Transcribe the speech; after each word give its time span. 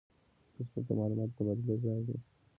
فېسبوک 0.53 0.83
د 0.87 0.91
معلوماتو 0.99 1.31
د 1.35 1.37
تبادلې 1.37 1.75
ځای 1.83 2.01
دی 2.07 2.17